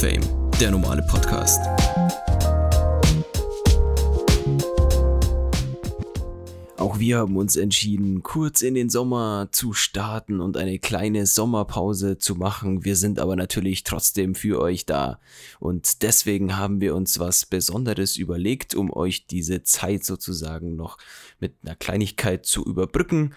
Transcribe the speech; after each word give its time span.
Fame, 0.00 0.22
der 0.60 0.72
normale 0.72 1.02
Podcast. 1.02 1.60
Auch 6.76 6.98
wir 6.98 7.18
haben 7.18 7.36
uns 7.36 7.54
entschieden, 7.54 8.24
kurz 8.24 8.62
in 8.62 8.74
den 8.74 8.90
Sommer 8.90 9.48
zu 9.52 9.72
starten 9.72 10.40
und 10.40 10.56
eine 10.56 10.80
kleine 10.80 11.26
Sommerpause 11.26 12.18
zu 12.18 12.34
machen. 12.34 12.84
Wir 12.84 12.96
sind 12.96 13.20
aber 13.20 13.36
natürlich 13.36 13.84
trotzdem 13.84 14.34
für 14.34 14.60
euch 14.60 14.84
da. 14.84 15.20
Und 15.60 16.02
deswegen 16.02 16.56
haben 16.56 16.80
wir 16.80 16.96
uns 16.96 17.20
was 17.20 17.46
Besonderes 17.46 18.16
überlegt, 18.16 18.74
um 18.74 18.92
euch 18.92 19.28
diese 19.28 19.62
Zeit 19.62 20.04
sozusagen 20.04 20.74
noch 20.74 20.98
mit 21.38 21.54
einer 21.62 21.76
Kleinigkeit 21.76 22.44
zu 22.44 22.64
überbrücken. 22.64 23.34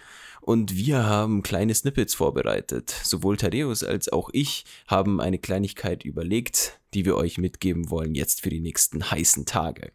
Und 0.48 0.78
wir 0.78 1.06
haben 1.06 1.44
kleine 1.44 1.76
Snippets 1.76 2.16
vorbereitet. 2.16 2.90
Sowohl 3.04 3.36
Thaddeus 3.36 3.84
als 3.84 4.08
auch 4.08 4.30
ich 4.32 4.64
haben 4.88 5.20
eine 5.20 5.40
Kleinigkeit 5.40 6.06
überlegt, 6.06 6.80
die 6.94 7.04
wir 7.04 7.18
euch 7.18 7.38
mitgeben 7.38 7.90
wollen 7.90 8.16
jetzt 8.16 8.44
für 8.44 8.50
die 8.50 8.62
nächsten 8.62 9.12
heißen 9.12 9.46
Tage. 9.46 9.92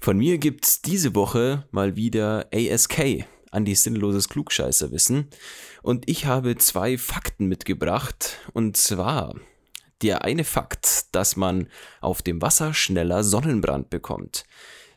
Von 0.00 0.16
mir 0.16 0.38
gibt's 0.38 0.80
diese 0.80 1.14
Woche 1.14 1.68
mal 1.72 1.94
wieder 1.94 2.48
ASK, 2.54 3.26
an 3.50 3.66
die 3.66 3.74
sinnloses 3.74 4.30
Klugscheißerwissen. 4.30 5.28
Und 5.82 6.08
ich 6.08 6.24
habe 6.24 6.56
zwei 6.56 6.96
Fakten 6.96 7.44
mitgebracht. 7.44 8.38
Und 8.54 8.78
zwar 8.78 9.34
der 10.00 10.24
eine 10.24 10.44
Fakt, 10.44 11.14
dass 11.14 11.36
man 11.36 11.68
auf 12.00 12.22
dem 12.22 12.40
Wasser 12.40 12.72
schneller 12.72 13.24
Sonnenbrand 13.24 13.90
bekommt. 13.90 14.44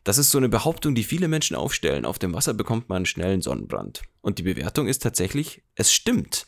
Das 0.03 0.17
ist 0.17 0.31
so 0.31 0.37
eine 0.37 0.49
Behauptung, 0.49 0.95
die 0.95 1.03
viele 1.03 1.27
Menschen 1.27 1.55
aufstellen. 1.55 2.05
Auf 2.05 2.19
dem 2.19 2.33
Wasser 2.33 2.53
bekommt 2.53 2.89
man 2.89 3.05
schnellen 3.05 3.41
Sonnenbrand. 3.41 4.01
Und 4.21 4.37
die 4.37 4.43
Bewertung 4.43 4.87
ist 4.87 5.01
tatsächlich, 5.01 5.63
es 5.75 5.93
stimmt. 5.93 6.45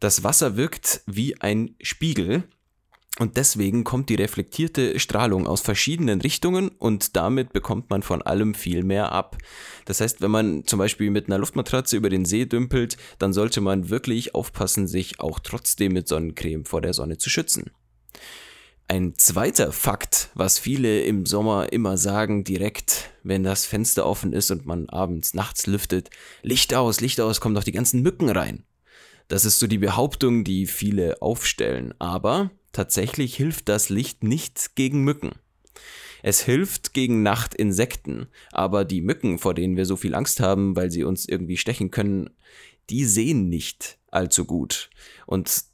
Das 0.00 0.24
Wasser 0.24 0.56
wirkt 0.56 1.02
wie 1.06 1.40
ein 1.40 1.74
Spiegel 1.80 2.44
und 3.18 3.36
deswegen 3.36 3.82
kommt 3.82 4.10
die 4.10 4.14
reflektierte 4.14 5.00
Strahlung 5.00 5.48
aus 5.48 5.60
verschiedenen 5.60 6.20
Richtungen 6.20 6.68
und 6.68 7.16
damit 7.16 7.52
bekommt 7.52 7.90
man 7.90 8.02
von 8.02 8.22
allem 8.22 8.54
viel 8.54 8.84
mehr 8.84 9.10
ab. 9.10 9.36
Das 9.86 10.00
heißt, 10.00 10.20
wenn 10.20 10.30
man 10.30 10.66
zum 10.66 10.78
Beispiel 10.78 11.10
mit 11.10 11.26
einer 11.26 11.38
Luftmatratze 11.38 11.96
über 11.96 12.10
den 12.10 12.24
See 12.24 12.46
dümpelt, 12.46 12.96
dann 13.18 13.32
sollte 13.32 13.60
man 13.60 13.90
wirklich 13.90 14.36
aufpassen, 14.36 14.86
sich 14.86 15.18
auch 15.18 15.40
trotzdem 15.40 15.92
mit 15.94 16.06
Sonnencreme 16.06 16.64
vor 16.64 16.80
der 16.80 16.94
Sonne 16.94 17.18
zu 17.18 17.28
schützen. 17.28 17.70
Ein 18.88 19.14
zweiter 19.16 19.70
Fakt, 19.70 20.30
was 20.34 20.58
viele 20.58 21.02
im 21.02 21.26
Sommer 21.26 21.72
immer 21.72 21.98
sagen, 21.98 22.42
direkt, 22.42 23.10
wenn 23.22 23.44
das 23.44 23.66
Fenster 23.66 24.06
offen 24.06 24.32
ist 24.32 24.50
und 24.50 24.66
man 24.66 24.88
abends, 24.88 25.34
nachts 25.34 25.66
lüftet, 25.66 26.10
Licht 26.42 26.74
aus, 26.74 27.00
Licht 27.00 27.20
aus, 27.20 27.40
kommen 27.40 27.54
doch 27.54 27.64
die 27.64 27.72
ganzen 27.72 28.02
Mücken 28.02 28.30
rein. 28.30 28.64
Das 29.28 29.44
ist 29.44 29.58
so 29.58 29.66
die 29.66 29.78
Behauptung, 29.78 30.42
die 30.42 30.66
viele 30.66 31.20
aufstellen, 31.20 31.92
aber 31.98 32.50
Tatsächlich 32.72 33.34
hilft 33.36 33.68
das 33.68 33.88
Licht 33.88 34.22
nicht 34.22 34.76
gegen 34.76 35.02
Mücken. 35.02 35.32
Es 36.22 36.42
hilft 36.42 36.94
gegen 36.94 37.22
Nachtinsekten, 37.22 38.28
aber 38.52 38.84
die 38.84 39.00
Mücken, 39.00 39.38
vor 39.38 39.54
denen 39.54 39.76
wir 39.76 39.84
so 39.84 39.96
viel 39.96 40.14
Angst 40.14 40.40
haben, 40.40 40.76
weil 40.76 40.90
sie 40.90 41.04
uns 41.04 41.26
irgendwie 41.28 41.56
stechen 41.56 41.90
können, 41.90 42.30
die 42.90 43.04
sehen 43.04 43.48
nicht 43.48 43.98
allzu 44.10 44.44
gut. 44.44 44.90
Und 45.26 45.64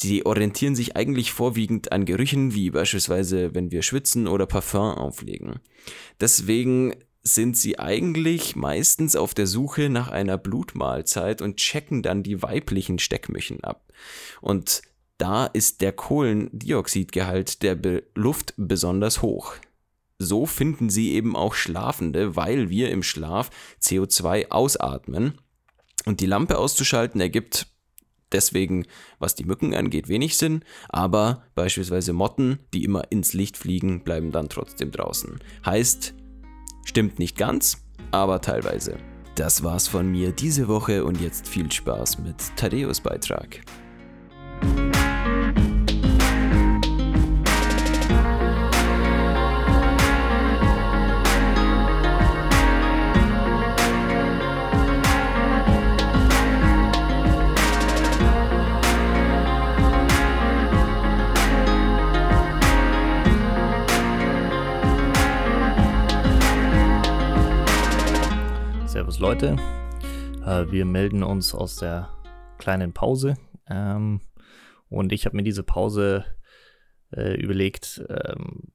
die 0.00 0.26
orientieren 0.26 0.74
sich 0.74 0.96
eigentlich 0.96 1.32
vorwiegend 1.32 1.92
an 1.92 2.04
Gerüchen, 2.04 2.54
wie 2.54 2.70
beispielsweise, 2.70 3.54
wenn 3.54 3.70
wir 3.70 3.82
schwitzen 3.82 4.26
oder 4.26 4.46
Parfum 4.46 4.94
auflegen. 4.94 5.60
Deswegen 6.20 6.94
sind 7.22 7.56
sie 7.56 7.78
eigentlich 7.78 8.56
meistens 8.56 9.14
auf 9.14 9.32
der 9.32 9.46
Suche 9.46 9.88
nach 9.88 10.10
einer 10.10 10.38
Blutmahlzeit 10.38 11.40
und 11.40 11.56
checken 11.56 12.02
dann 12.02 12.22
die 12.22 12.42
weiblichen 12.42 12.98
Steckmüchen 12.98 13.62
ab. 13.62 13.92
Und 14.40 14.82
da 15.18 15.46
ist 15.46 15.82
der 15.82 15.92
Kohlendioxidgehalt 15.92 17.62
der 17.62 17.76
Be 17.76 18.02
Luft 18.16 18.54
besonders 18.56 19.22
hoch. 19.22 19.54
So 20.18 20.46
finden 20.46 20.90
sie 20.90 21.12
eben 21.12 21.36
auch 21.36 21.54
Schlafende, 21.54 22.34
weil 22.34 22.70
wir 22.70 22.90
im 22.90 23.02
Schlaf 23.02 23.50
CO2 23.80 24.50
ausatmen. 24.50 25.38
Und 26.04 26.20
die 26.20 26.26
Lampe 26.26 26.58
auszuschalten 26.58 27.20
ergibt 27.20 27.68
deswegen, 28.32 28.86
was 29.18 29.34
die 29.34 29.44
Mücken 29.44 29.74
angeht, 29.74 30.08
wenig 30.08 30.36
Sinn, 30.36 30.64
aber 30.88 31.44
beispielsweise 31.54 32.12
Motten, 32.12 32.58
die 32.74 32.84
immer 32.84 33.10
ins 33.10 33.32
Licht 33.32 33.56
fliegen, 33.56 34.04
bleiben 34.04 34.32
dann 34.32 34.48
trotzdem 34.48 34.90
draußen. 34.90 35.38
Heißt, 35.64 36.14
stimmt 36.84 37.18
nicht 37.18 37.36
ganz, 37.36 37.84
aber 38.10 38.40
teilweise. 38.40 38.96
Das 39.34 39.62
war's 39.64 39.88
von 39.88 40.10
mir 40.10 40.32
diese 40.32 40.68
Woche 40.68 41.04
und 41.04 41.20
jetzt 41.20 41.48
viel 41.48 41.72
Spaß 41.72 42.18
mit 42.18 42.36
Thaddeus 42.56 43.00
Beitrag. 43.00 43.60
Leute. 69.32 69.56
Äh, 70.44 70.70
wir 70.70 70.84
melden 70.84 71.22
uns 71.22 71.54
aus 71.54 71.76
der 71.76 72.10
kleinen 72.58 72.92
Pause. 72.92 73.38
Ähm, 73.66 74.20
und 74.90 75.10
ich 75.10 75.24
habe 75.24 75.36
mir 75.36 75.42
diese 75.42 75.62
Pause 75.62 76.26
äh, 77.16 77.40
überlegt, 77.40 78.04
ähm, 78.10 78.72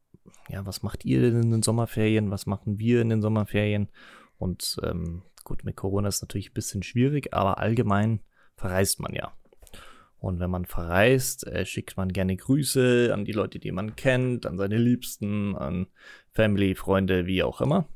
ja, 0.50 0.66
was 0.66 0.82
macht 0.82 1.06
ihr 1.06 1.22
denn 1.22 1.44
in 1.44 1.52
den 1.52 1.62
Sommerferien? 1.62 2.32
Was 2.32 2.48
machen 2.48 2.80
wir 2.80 3.04
in 3.04 3.10
den 3.10 3.22
Sommerferien? 3.22 3.90
Und 4.40 4.78
ähm, 4.82 5.22
gut, 5.44 5.64
mit 5.64 5.76
Corona 5.76 6.08
ist 6.08 6.24
natürlich 6.24 6.50
ein 6.50 6.56
bisschen 6.56 6.82
schwierig, 6.82 7.36
aber 7.36 7.60
allgemein 7.60 8.22
verreist 8.56 9.00
man 9.00 9.14
ja. 9.14 9.34
Und 10.18 10.40
wenn 10.40 10.50
man 10.50 10.66
verreist, 10.66 11.46
äh, 11.46 11.68
schickt 11.68 11.98
man 11.98 12.12
gerne 12.12 12.36
Grüße 12.36 13.12
an 13.14 13.26
die 13.26 13.32
Leute, 13.32 13.60
die 13.60 13.72
man 13.72 13.96
kennt, 13.96 14.48
an 14.48 14.58
seine 14.58 14.80
Liebsten, 14.80 15.56
an 15.56 15.86
Family, 16.32 16.74
Freunde, 16.74 17.28
wie 17.28 17.44
auch 17.44 17.62
immer. 17.62 17.88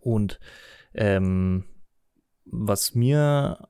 Und 0.00 0.40
ähm, 0.94 1.64
was 2.44 2.94
mir 2.94 3.68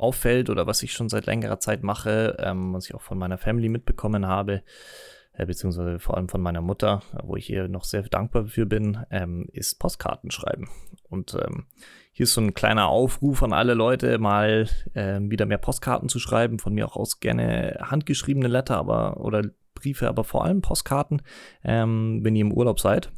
auffällt 0.00 0.50
oder 0.50 0.66
was 0.66 0.82
ich 0.82 0.92
schon 0.92 1.08
seit 1.08 1.26
längerer 1.26 1.60
Zeit 1.60 1.82
mache, 1.82 2.36
ähm, 2.40 2.72
was 2.72 2.86
ich 2.86 2.94
auch 2.94 3.02
von 3.02 3.18
meiner 3.18 3.38
Family 3.38 3.68
mitbekommen 3.68 4.26
habe, 4.26 4.62
äh, 5.32 5.46
beziehungsweise 5.46 5.98
vor 5.98 6.16
allem 6.16 6.28
von 6.28 6.40
meiner 6.40 6.62
Mutter, 6.62 7.02
wo 7.22 7.36
ich 7.36 7.50
ihr 7.50 7.68
noch 7.68 7.84
sehr 7.84 8.02
dankbar 8.02 8.46
für 8.46 8.66
bin, 8.66 8.98
ähm, 9.10 9.46
ist 9.52 9.78
Postkarten 9.78 10.30
schreiben. 10.30 10.68
Und 11.08 11.34
ähm, 11.34 11.66
hier 12.12 12.24
ist 12.24 12.34
so 12.34 12.40
ein 12.40 12.54
kleiner 12.54 12.88
Aufruf 12.88 13.42
an 13.42 13.52
alle 13.52 13.74
Leute, 13.74 14.18
mal 14.18 14.68
ähm, 14.94 15.30
wieder 15.30 15.46
mehr 15.46 15.58
Postkarten 15.58 16.08
zu 16.08 16.18
schreiben. 16.18 16.58
Von 16.58 16.74
mir 16.74 16.86
auch 16.86 16.96
aus 16.96 17.20
gerne 17.20 17.78
handgeschriebene 17.82 18.48
Letter, 18.48 18.76
aber 18.76 19.20
oder 19.20 19.42
Briefe, 19.74 20.08
aber 20.08 20.24
vor 20.24 20.44
allem 20.44 20.62
Postkarten, 20.62 21.22
ähm, 21.64 22.20
wenn 22.22 22.36
ihr 22.36 22.42
im 22.42 22.52
Urlaub 22.52 22.80
seid. 22.80 23.12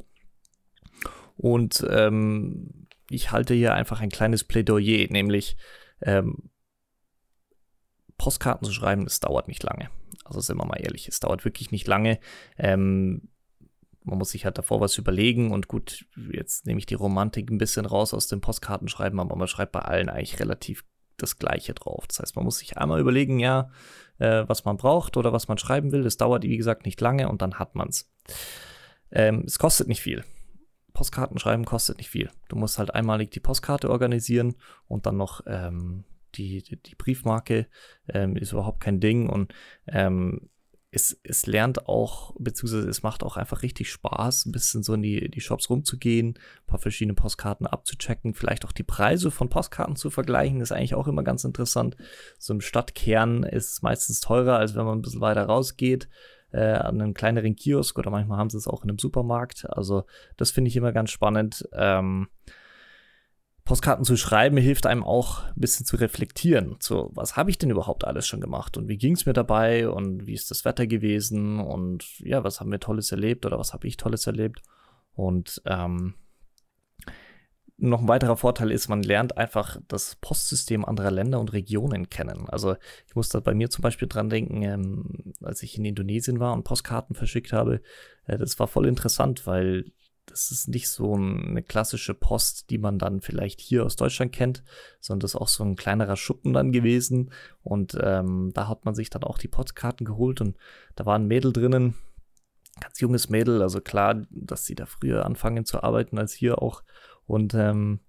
Und 1.43 1.85
ähm, 1.91 2.87
ich 3.11 3.33
halte 3.33 3.53
hier 3.53 3.75
einfach 3.75 4.01
ein 4.01 4.11
kleines 4.11 4.45
Plädoyer, 4.45 5.09
nämlich 5.11 5.57
ähm, 6.01 6.51
Postkarten 8.17 8.65
zu 8.65 8.73
schreiben, 8.73 9.05
es 9.07 9.19
dauert 9.19 9.49
nicht 9.49 9.65
lange. 9.65 9.91
Also 10.25 10.39
sind 10.39 10.57
wir 10.57 10.65
mal 10.65 10.81
ehrlich, 10.81 11.09
es 11.09 11.19
dauert 11.19 11.45
wirklich 11.45 11.73
nicht 11.73 11.89
lange. 11.89 12.21
Ähm, 12.57 13.29
man 14.05 14.19
muss 14.19 14.31
sich 14.31 14.45
halt 14.45 14.57
davor 14.57 14.81
was 14.81 14.97
überlegen 14.99 15.51
und 15.51 15.67
gut, 15.67 16.07
jetzt 16.33 16.65
nehme 16.65 16.79
ich 16.79 16.87
die 16.87 16.95
Romantik 16.95 17.51
ein 17.51 17.59
bisschen 17.59 17.87
raus 17.87 18.15
aus 18.15 18.29
dem 18.29 18.41
Postkartenschreiben, 18.41 19.19
aber 19.19 19.35
man 19.35 19.49
schreibt 19.49 19.73
bei 19.73 19.81
allen 19.81 20.09
eigentlich 20.09 20.39
relativ 20.39 20.85
das 21.17 21.39
Gleiche 21.39 21.75
drauf. 21.75 22.07
Das 22.07 22.21
heißt, 22.21 22.37
man 22.37 22.45
muss 22.45 22.59
sich 22.59 22.79
einmal 22.79 23.01
überlegen, 23.01 23.41
ja, 23.41 23.69
äh, 24.19 24.45
was 24.47 24.65
man 24.65 24.77
braucht 24.77 25.17
oder 25.17 25.33
was 25.33 25.49
man 25.49 25.59
schreiben 25.59 25.91
will. 25.91 26.05
Das 26.05 26.17
dauert, 26.17 26.45
wie 26.45 26.57
gesagt, 26.57 26.87
nicht 26.87 27.01
lange 27.01 27.29
und 27.29 27.43
dann 27.43 27.59
hat 27.59 27.75
man 27.75 27.89
es. 27.89 28.09
Ähm, 29.11 29.43
es 29.45 29.59
kostet 29.59 29.89
nicht 29.89 30.03
viel. 30.03 30.25
Postkarten 30.93 31.39
schreiben 31.39 31.65
kostet 31.65 31.99
nicht 31.99 32.11
viel. 32.11 32.31
Du 32.49 32.57
musst 32.57 32.79
halt 32.79 32.95
einmalig 32.95 33.31
die 33.31 33.41
Postkarte 33.41 33.91
organisieren 33.91 34.55
und 34.87 35.07
dann 35.07 35.17
noch 35.17 35.43
ähm, 35.47 36.05
die, 36.35 36.63
die, 36.63 36.95
Briefmarke 36.95 37.67
ähm, 38.09 38.37
ist 38.37 38.53
überhaupt 38.53 38.81
kein 38.81 39.01
Ding 39.01 39.29
und 39.29 39.53
ähm, 39.87 40.49
es, 40.95 41.19
es 41.23 41.47
lernt 41.47 41.89
auch, 41.89 42.35
beziehungsweise 42.39 42.89
es 42.89 43.03
macht 43.03 43.23
auch 43.23 43.39
einfach 43.39 43.63
richtig 43.63 43.91
Spaß, 43.91 44.45
ein 44.45 44.53
bisschen 44.53 44.83
so 44.83 44.93
in 44.93 45.03
die, 45.03 45.31
die 45.31 45.41
Shops 45.41 45.71
rumzugehen, 45.71 46.35
ein 46.35 46.67
paar 46.67 46.79
verschiedene 46.79 47.15
Postkarten 47.15 47.67
abzuchecken, 47.67 48.35
vielleicht 48.35 48.67
auch 48.67 48.73
die 48.73 48.83
Preise 48.83 49.31
von 49.31 49.49
Postkarten 49.49 49.97
zu 49.97 50.11
vergleichen, 50.11 50.61
ist 50.61 50.71
eigentlich 50.71 50.95
auch 50.95 51.09
immer 51.09 51.23
ganz 51.23 51.45
interessant. 51.45 51.97
So 52.39 52.53
im 52.53 52.61
Stadtkern 52.61 53.43
ist 53.43 53.73
es 53.73 53.83
meistens 53.83 54.21
teurer, 54.21 54.59
als 54.59 54.75
wenn 54.75 54.85
man 54.85 54.99
ein 54.99 55.03
bisschen 55.03 55.23
weiter 55.23 55.47
rausgeht 55.47 56.09
äh, 56.53 56.73
an 56.73 57.01
einem 57.01 57.15
kleineren 57.15 57.57
Kiosk 57.57 57.99
oder 57.99 58.11
manchmal 58.11 58.39
haben 58.39 58.51
sie 58.51 58.59
es 58.59 58.69
auch 58.69 58.83
in 58.85 58.91
einem 58.91 58.99
Supermarkt. 58.99 59.67
Also 59.69 60.05
das 60.37 60.51
finde 60.51 60.69
ich 60.69 60.77
immer 60.77 60.93
ganz 60.93 61.11
spannend. 61.11 61.69
Ähm, 61.73 62.29
Postkarten 63.65 64.05
zu 64.05 64.17
schreiben 64.17 64.57
hilft 64.57 64.87
einem 64.87 65.05
auch 65.05 65.45
ein 65.47 65.61
bisschen 65.61 65.87
zu 65.87 65.97
reflektieren. 65.97 66.77
So, 66.81 67.11
was 67.15 67.37
habe 67.37 67.51
ich 67.51 67.59
denn 67.59 67.71
überhaupt 67.71 68.05
alles 68.05 68.27
schon 68.27 68.41
gemacht 68.41 68.77
und 68.77 68.89
wie 68.89 68.99
ging 68.99 69.15
es 69.15 69.25
mir 69.25 69.35
dabei 69.35 69.89
und 69.89 70.27
wie 70.27 70.35
ist 70.35 70.51
das 70.51 70.65
Wetter 70.65 70.87
gewesen 70.87 71.61
und 71.61 72.19
ja, 72.21 72.43
was 72.43 72.61
haben 72.61 72.73
wir 72.73 72.81
Tolles 72.81 73.13
erlebt 73.13 73.47
oder 73.47 73.59
was 73.59 73.73
habe 73.73 73.87
ich 73.87 73.97
Tolles 73.97 74.27
erlebt. 74.27 74.63
Und 75.15 75.63
ähm, 75.67 76.15
noch 77.83 78.01
ein 78.01 78.09
weiterer 78.09 78.37
Vorteil 78.37 78.71
ist, 78.71 78.89
man 78.89 79.03
lernt 79.03 79.37
einfach 79.37 79.79
das 79.89 80.17
Postsystem 80.17 80.85
anderer 80.85 81.11
Länder 81.11 81.41
und 81.41 81.53
Regionen 81.53 82.09
kennen. 82.09 82.49
Also 82.49 82.77
ich 83.07 83.15
muss 83.15 83.29
da 83.29 83.41
bei 83.41 83.55
mir 83.55 83.71
zum 83.71 83.83
Beispiel 83.83 84.09
dran 84.09 84.31
denken, 84.31 84.63
ähm, 84.63 85.35
als 85.43 85.63
ich 85.63 85.77
in 85.77 85.85
Indonesien 85.85 86.39
war 86.39 86.53
und 86.53 86.65
Postkarten 86.65 87.17
verschickt 87.17 87.53
habe. 87.53 87.83
Äh, 88.27 88.39
das 88.39 88.59
war 88.59 88.69
voll 88.69 88.87
interessant, 88.87 89.47
weil 89.47 89.93
das 90.27 90.53
ist 90.53 90.69
nicht 90.69 90.89
so 90.89 91.15
eine 91.15 91.63
klassische 91.63 92.15
Post, 92.15 92.71
die 92.71 92.79
man 92.79 92.99
dann 92.99 93.21
vielleicht 93.21 93.61
hier 93.61 93.85
aus 93.85 93.97
Deutschland 93.97 94.33
kennt, 94.33 94.63
sondern 95.01 95.21
das 95.21 95.33
ist 95.33 95.41
auch 95.41 95.49
so 95.49 95.65
ein 95.65 95.75
kleinerer 95.75 96.17
Schuppen 96.17 96.53
dann 96.53 96.71
gewesen. 96.71 97.33
Und 97.63 97.99
ähm, 98.01 98.53
da 98.55 98.69
hat 98.69 98.85
man 98.85 98.95
sich 98.95 99.11
dann 99.11 99.25
auch 99.25 99.39
die 99.39 99.49
Postkarten 99.49 100.07
geholt 100.07 100.41
und 100.41 100.57
da 100.95 101.05
war 101.05 101.17
ein 101.19 101.27
Mädel 101.27 101.53
drinnen, 101.53 101.97
ganz 102.81 103.01
junges 103.01 103.29
Mädel, 103.29 103.63
also 103.63 103.81
klar, 103.81 104.23
dass 104.31 104.65
sie 104.65 104.75
da 104.75 104.87
früher 104.87 105.27
anfangen 105.27 105.65
zu 105.65 105.83
arbeiten 105.83 106.19
als 106.19 106.33
hier 106.33 106.63
auch. 106.63 106.83
Und 107.27 107.55
ähm, 107.55 108.01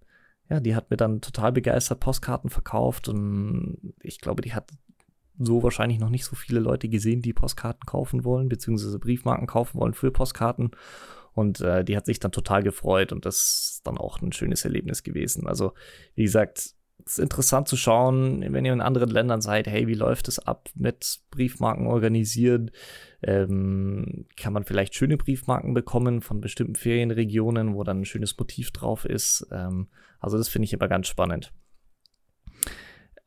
ja, 0.50 0.60
die 0.60 0.76
hat 0.76 0.92
mir 0.92 0.98
dann 0.98 1.22
total 1.22 1.52
begeistert 1.52 2.00
Postkarten 2.00 2.50
verkauft 2.50 3.08
und 3.08 3.94
ich 4.02 4.20
glaube, 4.20 4.42
die 4.42 4.54
hat 4.54 4.72
so 5.40 5.64
wahrscheinlich 5.64 6.00
noch 6.00 6.10
nicht 6.10 6.26
so 6.26 6.36
viele 6.36 6.60
Leute 6.60 6.90
gesehen, 6.90 7.22
die 7.22 7.34
Postkarten 7.34 7.86
kaufen 7.86 8.24
wollen, 8.24 8.50
beziehungsweise 8.50 9.00
Briefmarken 9.00 9.48
kaufen 9.48 9.80
wollen 9.80 9.94
für 9.94 10.12
Postkarten. 10.12 10.72
Und 11.34 11.62
äh, 11.62 11.84
die 11.84 11.98
hat 11.98 12.06
sich 12.06 12.20
dann 12.20 12.32
total 12.32 12.62
gefreut 12.62 13.12
und 13.12 13.26
das 13.26 13.38
ist 13.38 13.88
dann 13.88 13.98
auch 13.98 14.22
ein 14.22 14.32
schönes 14.32 14.64
Erlebnis 14.66 15.02
gewesen. 15.02 15.48
Also, 15.48 15.74
wie 16.14 16.24
gesagt, 16.24 16.60
es 16.60 16.76
ist 17.06 17.20
interessant 17.20 17.68
zu 17.68 17.76
schauen, 17.76 18.42
wenn 18.54 18.66
ihr 18.66 18.74
in 18.74 18.82
anderen 18.82 19.10
Ländern 19.10 19.42
seid, 19.42 19.68
hey, 19.68 19.88
wie 19.88 19.94
läuft 19.94 20.28
es 20.28 20.40
ab 20.40 20.70
mit 20.76 21.22
Briefmarken 21.32 21.88
organisieren? 21.88 22.72
Ähm, 23.22 24.26
kann 24.38 24.54
man 24.54 24.64
vielleicht 24.64 24.96
schöne 24.96 25.18
Briefmarken 25.18 25.74
bekommen 25.74 26.22
von 26.22 26.42
bestimmten 26.42 26.76
Ferienregionen, 26.76 27.76
wo 27.76 27.84
dann 27.84 28.02
ein 28.02 28.06
schönes 28.06 28.38
Motiv 28.38 28.72
drauf 28.72 29.06
ist? 29.06 29.48
Ähm, 29.52 29.88
also 30.20 30.38
das 30.38 30.50
finde 30.50 30.66
ich 30.66 30.74
immer 30.74 30.88
ganz 30.88 31.08
spannend. 31.08 31.54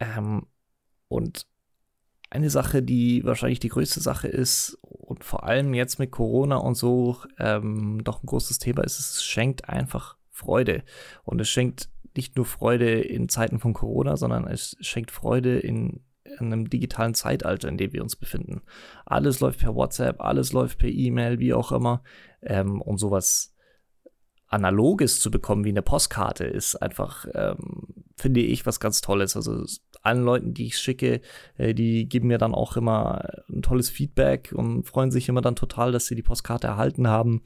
Ähm, 0.00 0.46
und 1.08 1.46
eine 2.31 2.50
Sache, 2.50 2.82
die 2.82 3.25
wahrscheinlich 3.25 3.61
die 3.61 3.69
größte 3.69 4.00
Sache 4.00 4.28
ist 4.28 4.78
und 4.82 5.25
vor 5.25 5.44
allem 5.44 5.75
jetzt 5.75 5.99
mit 5.99 6.11
Corona 6.11 6.56
und 6.56 6.75
so 6.75 7.19
ähm, 7.38 8.02
doch 8.02 8.23
ein 8.23 8.26
großes 8.26 8.58
Thema 8.58 8.82
ist, 8.82 8.99
es 8.99 9.25
schenkt 9.25 9.69
einfach 9.69 10.17
Freude. 10.37 10.82
Und 11.25 11.40
es 11.40 11.49
schenkt 11.49 11.88
nicht 12.17 12.37
nur 12.37 12.47
Freude 12.47 13.01
in 13.01 13.29
Zeiten 13.29 13.59
von 13.59 13.73
Corona, 13.73 14.17
sondern 14.17 14.47
es 14.47 14.77
schenkt 14.81 15.11
Freude 15.11 15.59
in, 15.59 16.01
in 16.25 16.53
einem 16.53 16.71
digitalen 16.71 17.15
Zeitalter, 17.15 17.69
in 17.69 17.79
dem 17.79 17.93
wir 17.93 18.03
uns 18.03 18.17
befinden. 18.17 18.63
Alles 19.05 19.41
läuft 19.41 19.61
per 19.61 19.75
WhatsApp, 19.75 20.21
alles 20.21 20.53
läuft 20.53 20.79
per 20.79 20.89
E-Mail, 20.89 21.39
wie 21.39 21.55
auch 21.55 21.73
immer. 21.73 22.03
Ähm, 22.43 22.81
und 22.81 22.99
sowas 22.99 23.55
Analoges 24.49 25.21
zu 25.21 25.31
bekommen 25.31 25.65
wie 25.65 25.71
eine 25.71 25.83
Postkarte 25.83 26.45
ist 26.45 26.77
einfach, 26.77 27.27
ähm, 27.35 28.05
finde 28.17 28.41
ich, 28.41 28.65
was 28.65 28.79
ganz 28.79 29.01
Tolles. 29.01 29.37
Also 29.37 29.65
allen 30.03 30.25
Leuten, 30.25 30.55
die 30.55 30.67
ich 30.67 30.79
schicke, 30.79 31.21
äh, 31.57 31.75
die 31.75 32.09
geben 32.09 32.29
mir 32.29 32.39
dann 32.39 32.55
auch 32.55 32.77
immer 32.77 33.29
ein 33.51 33.62
tolles 33.62 33.91
Feedback 33.91 34.53
und 34.55 34.85
freuen 34.85 35.11
sich 35.11 35.29
immer 35.29 35.41
dann 35.41 35.57
total, 35.57 35.91
dass 35.91 36.07
sie 36.07 36.15
die 36.15 36.23
Postkarte 36.23 36.69
erhalten 36.69 37.09
haben. 37.09 37.43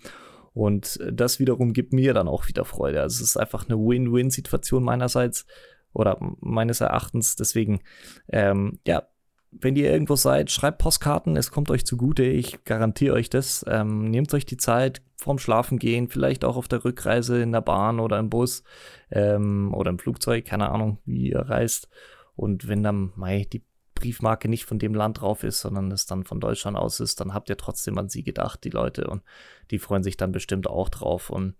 Und 0.52 0.98
das 1.12 1.38
wiederum 1.38 1.72
gibt 1.72 1.92
mir 1.92 2.12
dann 2.14 2.28
auch 2.28 2.48
wieder 2.48 2.64
Freude. 2.64 3.00
Also 3.00 3.22
es 3.22 3.30
ist 3.30 3.36
einfach 3.36 3.68
eine 3.68 3.78
Win-Win-Situation 3.78 4.82
meinerseits 4.82 5.46
oder 5.92 6.18
meines 6.40 6.80
Erachtens. 6.80 7.36
Deswegen, 7.36 7.80
ähm, 8.28 8.80
ja, 8.86 9.04
wenn 9.52 9.76
ihr 9.76 9.90
irgendwo 9.90 10.16
seid, 10.16 10.50
schreibt 10.50 10.78
Postkarten, 10.78 11.36
es 11.36 11.50
kommt 11.50 11.70
euch 11.70 11.84
zugute, 11.84 12.22
ich 12.22 12.64
garantiere 12.64 13.14
euch 13.14 13.30
das. 13.30 13.64
Ähm, 13.68 14.10
nehmt 14.10 14.32
euch 14.32 14.46
die 14.46 14.56
Zeit 14.56 15.02
vorm 15.16 15.38
Schlafengehen, 15.38 16.08
vielleicht 16.08 16.44
auch 16.44 16.56
auf 16.56 16.68
der 16.68 16.84
Rückreise 16.84 17.42
in 17.42 17.52
der 17.52 17.60
Bahn 17.60 18.00
oder 18.00 18.18
im 18.18 18.30
Bus 18.30 18.62
ähm, 19.10 19.74
oder 19.74 19.90
im 19.90 19.98
Flugzeug, 19.98 20.44
keine 20.44 20.70
Ahnung, 20.70 20.98
wie 21.04 21.30
ihr 21.30 21.40
reist. 21.40 21.88
Und 22.36 22.68
wenn 22.68 22.82
dann 22.82 23.12
mei, 23.16 23.46
die 23.52 23.62
Briefmarke 24.00 24.48
nicht 24.48 24.64
von 24.64 24.78
dem 24.78 24.94
Land 24.94 25.20
drauf 25.20 25.44
ist, 25.44 25.60
sondern 25.60 25.92
es 25.92 26.06
dann 26.06 26.24
von 26.24 26.40
Deutschland 26.40 26.76
aus 26.76 27.00
ist, 27.00 27.20
dann 27.20 27.34
habt 27.34 27.48
ihr 27.50 27.56
trotzdem 27.56 27.98
an 27.98 28.08
sie 28.08 28.24
gedacht, 28.24 28.64
die 28.64 28.70
Leute, 28.70 29.06
und 29.06 29.22
die 29.70 29.78
freuen 29.78 30.02
sich 30.02 30.16
dann 30.16 30.32
bestimmt 30.32 30.66
auch 30.66 30.88
drauf. 30.88 31.30
Und 31.30 31.54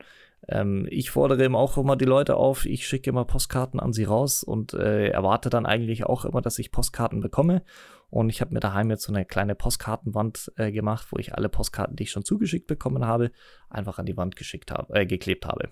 ähm, 0.49 0.87
ich 0.91 1.11
fordere 1.11 1.45
eben 1.45 1.55
auch 1.55 1.77
immer 1.77 1.97
die 1.97 2.07
Leute 2.07 2.37
auf, 2.37 2.65
ich 2.65 2.87
schicke 2.87 3.11
immer 3.11 3.25
Postkarten 3.25 3.79
an 3.79 3.93
sie 3.93 4.05
raus 4.05 4.43
und 4.43 4.75
äh, 4.75 5.09
erwarte 5.09 5.51
dann 5.51 5.67
eigentlich 5.67 6.05
auch 6.05 6.25
immer, 6.25 6.41
dass 6.41 6.59
ich 6.59 6.73
Postkarten 6.73 7.21
bekomme. 7.21 7.63
Und 8.09 8.29
ich 8.31 8.41
habe 8.41 8.53
mir 8.53 8.61
daheim 8.61 8.91
jetzt 8.91 9.05
so 9.05 9.13
eine 9.13 9.25
kleine 9.25 9.55
Postkartenwand 9.55 10.53
äh, 10.57 10.73
gemacht, 10.73 11.09
wo 11.11 11.19
ich 11.19 11.35
alle 11.35 11.49
Postkarten, 11.49 11.95
die 11.95 12.05
ich 12.05 12.11
schon 12.11 12.25
zugeschickt 12.25 12.67
bekommen 12.67 13.05
habe, 13.05 13.31
einfach 13.69 13.99
an 13.99 14.07
die 14.07 14.17
Wand 14.17 14.35
geschickt 14.35 14.73
habe, 14.73 14.93
äh, 14.95 15.07
geklebt 15.07 15.47
habe. 15.47 15.69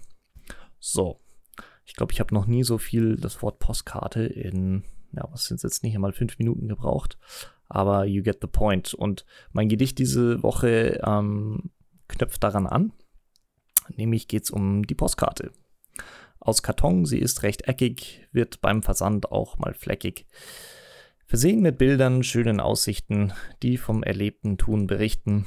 So. 0.79 1.21
Ich 1.85 1.95
glaube, 1.95 2.13
ich 2.13 2.21
habe 2.21 2.35
noch 2.35 2.47
nie 2.47 2.65
so 2.65 2.77
viel 2.77 3.17
das 3.17 3.43
Wort 3.43 3.59
Postkarte 3.59 4.23
in 4.23 4.85
ja, 5.13 5.29
was 5.31 5.45
sind 5.45 5.63
jetzt 5.63 5.83
nicht 5.83 5.95
einmal 5.95 6.13
fünf 6.13 6.39
Minuten 6.39 6.69
gebraucht, 6.69 7.19
aber 7.69 8.05
you 8.05 8.23
get 8.23 8.39
the 8.41 8.49
point. 8.49 8.95
Und 8.95 9.25
mein 9.53 9.69
Gedicht 9.69 9.99
diese 9.99 10.43
Woche 10.43 11.01
ähm, 11.05 11.71
knöpft 12.09 12.43
daran 12.43 12.67
an, 12.67 12.93
nämlich 13.97 14.29
geht 14.29 14.45
es 14.45 14.51
um 14.51 14.87
die 14.87 14.95
Postkarte. 14.95 15.53
Aus 16.41 16.63
Karton, 16.63 17.05
sie 17.05 17.19
ist 17.19 17.43
rechteckig, 17.43 18.29
wird 18.33 18.61
beim 18.61 18.83
Versand 18.83 19.33
auch 19.33 19.59
mal 19.59 19.75
fleckig. 19.75 20.27
Versehen 21.27 21.61
mit 21.61 21.77
Bildern, 21.77 22.23
schönen 22.23 22.61
Aussichten, 22.61 23.35
die 23.63 23.77
vom 23.77 24.03
erlebten 24.03 24.57
Tun 24.57 24.87
berichten. 24.87 25.47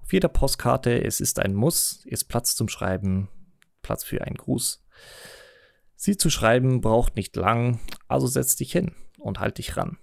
Auf 0.00 0.12
jeder 0.12 0.28
Postkarte, 0.28 1.04
es 1.04 1.20
ist 1.20 1.40
ein 1.40 1.54
Muss, 1.54 2.04
ist 2.06 2.24
Platz 2.24 2.54
zum 2.54 2.68
Schreiben, 2.68 3.28
Platz 3.82 4.04
für 4.04 4.22
einen 4.22 4.36
Gruß. 4.36 4.84
Sie 5.94 6.16
zu 6.16 6.30
schreiben 6.30 6.80
braucht 6.80 7.16
nicht 7.16 7.36
lang, 7.36 7.80
also 8.14 8.28
setz 8.28 8.54
dich 8.54 8.70
hin 8.70 8.92
und 9.18 9.40
halt 9.40 9.58
dich 9.58 9.76
ran. 9.76 9.98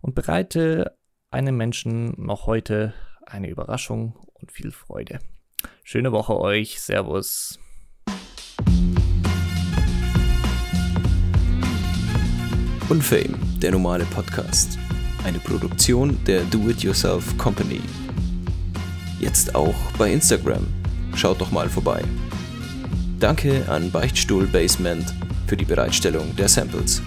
Und 0.00 0.16
bereite 0.16 0.98
einem 1.30 1.56
Menschen 1.56 2.12
noch 2.16 2.46
heute 2.46 2.92
eine 3.24 3.48
Überraschung 3.48 4.16
und 4.34 4.50
viel 4.50 4.72
Freude. 4.72 5.20
Schöne 5.84 6.10
Woche 6.10 6.38
euch. 6.38 6.80
Servus. 6.80 7.58
Unfame, 12.88 13.38
der 13.62 13.70
normale 13.70 14.04
Podcast. 14.06 14.76
Eine 15.22 15.38
Produktion 15.38 16.18
der 16.24 16.42
Do-It-Yourself 16.44 17.38
Company. 17.38 17.80
Jetzt 19.20 19.54
auch 19.54 19.76
bei 19.96 20.12
Instagram. 20.12 20.66
Schaut 21.14 21.40
doch 21.40 21.52
mal 21.52 21.68
vorbei. 21.68 22.02
Danke 23.20 23.68
an 23.68 23.92
Beichtstuhl 23.92 24.48
Basement 24.48 25.14
für 25.46 25.56
die 25.56 25.64
Bereitstellung 25.64 26.34
der 26.36 26.48
Samples. 26.48 27.02